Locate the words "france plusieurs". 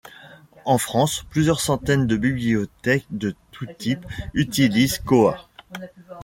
0.79-1.61